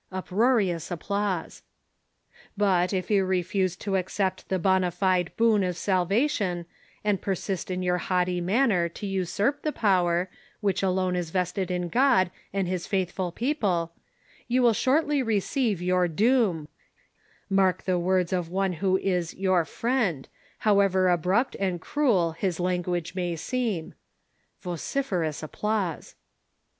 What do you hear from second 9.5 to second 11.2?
the power, which alone